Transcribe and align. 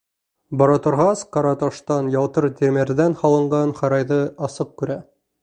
Бара 0.61 0.77
торғас, 0.85 1.21
ҡара 1.37 1.51
таштан, 1.63 2.09
ялтыр 2.15 2.47
тимерҙән 2.63 3.15
һалынған 3.21 3.75
һарайҙы 3.83 4.21
асыҡ 4.49 4.75
күрә. 4.83 4.99